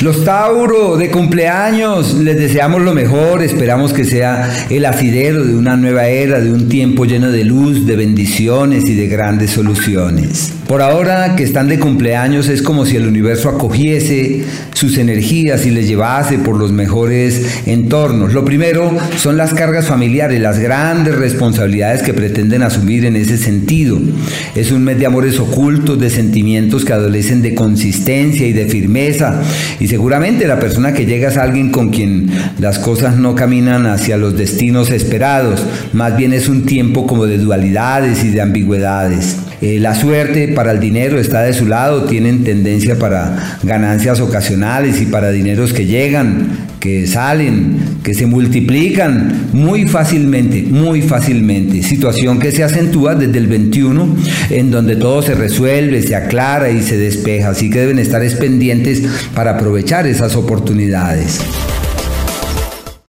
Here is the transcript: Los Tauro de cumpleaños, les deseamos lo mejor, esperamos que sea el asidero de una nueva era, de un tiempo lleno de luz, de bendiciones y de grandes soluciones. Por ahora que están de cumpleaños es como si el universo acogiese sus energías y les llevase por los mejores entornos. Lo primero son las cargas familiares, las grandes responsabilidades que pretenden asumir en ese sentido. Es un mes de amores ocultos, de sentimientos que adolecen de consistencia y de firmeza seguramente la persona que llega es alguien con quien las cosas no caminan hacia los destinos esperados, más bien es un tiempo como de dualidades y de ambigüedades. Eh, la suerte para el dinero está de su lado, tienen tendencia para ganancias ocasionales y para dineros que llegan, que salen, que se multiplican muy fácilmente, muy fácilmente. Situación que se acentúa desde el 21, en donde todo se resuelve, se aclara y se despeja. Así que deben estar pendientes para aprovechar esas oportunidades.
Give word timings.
Los 0.00 0.22
Tauro 0.24 0.96
de 0.96 1.10
cumpleaños, 1.10 2.14
les 2.14 2.38
deseamos 2.38 2.82
lo 2.82 2.94
mejor, 2.94 3.42
esperamos 3.42 3.92
que 3.92 4.04
sea 4.04 4.48
el 4.70 4.86
asidero 4.86 5.44
de 5.44 5.56
una 5.56 5.76
nueva 5.76 6.06
era, 6.06 6.38
de 6.38 6.52
un 6.52 6.68
tiempo 6.68 7.04
lleno 7.04 7.32
de 7.32 7.42
luz, 7.42 7.84
de 7.84 7.96
bendiciones 7.96 8.88
y 8.88 8.94
de 8.94 9.08
grandes 9.08 9.50
soluciones. 9.50 10.52
Por 10.68 10.82
ahora 10.82 11.34
que 11.34 11.42
están 11.42 11.68
de 11.68 11.80
cumpleaños 11.80 12.48
es 12.48 12.62
como 12.62 12.86
si 12.86 12.94
el 12.94 13.08
universo 13.08 13.48
acogiese 13.48 14.44
sus 14.72 14.98
energías 14.98 15.66
y 15.66 15.70
les 15.70 15.88
llevase 15.88 16.38
por 16.38 16.56
los 16.56 16.70
mejores 16.70 17.66
entornos. 17.66 18.34
Lo 18.34 18.44
primero 18.44 18.96
son 19.16 19.36
las 19.36 19.52
cargas 19.52 19.86
familiares, 19.86 20.40
las 20.40 20.60
grandes 20.60 21.16
responsabilidades 21.16 22.02
que 22.02 22.14
pretenden 22.14 22.62
asumir 22.62 23.04
en 23.04 23.16
ese 23.16 23.36
sentido. 23.36 23.98
Es 24.54 24.70
un 24.70 24.84
mes 24.84 24.98
de 25.00 25.06
amores 25.06 25.40
ocultos, 25.40 25.98
de 25.98 26.10
sentimientos 26.10 26.84
que 26.84 26.92
adolecen 26.92 27.42
de 27.42 27.56
consistencia 27.56 28.46
y 28.46 28.52
de 28.52 28.66
firmeza 28.66 29.42
seguramente 29.88 30.46
la 30.46 30.60
persona 30.60 30.92
que 30.92 31.06
llega 31.06 31.28
es 31.28 31.36
alguien 31.36 31.70
con 31.70 31.90
quien 31.90 32.28
las 32.58 32.78
cosas 32.78 33.16
no 33.16 33.34
caminan 33.34 33.86
hacia 33.86 34.16
los 34.16 34.36
destinos 34.36 34.90
esperados, 34.90 35.64
más 35.92 36.16
bien 36.16 36.32
es 36.32 36.48
un 36.48 36.66
tiempo 36.66 37.06
como 37.06 37.26
de 37.26 37.38
dualidades 37.38 38.22
y 38.24 38.28
de 38.28 38.40
ambigüedades. 38.40 39.36
Eh, 39.60 39.80
la 39.80 39.96
suerte 39.96 40.46
para 40.48 40.70
el 40.70 40.78
dinero 40.78 41.18
está 41.18 41.42
de 41.42 41.52
su 41.52 41.66
lado, 41.66 42.04
tienen 42.04 42.44
tendencia 42.44 42.96
para 42.96 43.58
ganancias 43.64 44.20
ocasionales 44.20 45.00
y 45.00 45.06
para 45.06 45.32
dineros 45.32 45.72
que 45.72 45.84
llegan, 45.84 46.68
que 46.78 47.08
salen, 47.08 47.98
que 48.04 48.14
se 48.14 48.26
multiplican 48.26 49.48
muy 49.52 49.88
fácilmente, 49.88 50.62
muy 50.62 51.02
fácilmente. 51.02 51.82
Situación 51.82 52.38
que 52.38 52.52
se 52.52 52.62
acentúa 52.62 53.16
desde 53.16 53.36
el 53.38 53.48
21, 53.48 54.16
en 54.50 54.70
donde 54.70 54.94
todo 54.94 55.22
se 55.22 55.34
resuelve, 55.34 56.02
se 56.02 56.14
aclara 56.14 56.70
y 56.70 56.80
se 56.80 56.96
despeja. 56.96 57.48
Así 57.48 57.68
que 57.68 57.80
deben 57.80 57.98
estar 57.98 58.22
pendientes 58.38 59.02
para 59.34 59.58
aprovechar 59.78 60.06
esas 60.08 60.34
oportunidades. 60.34 61.57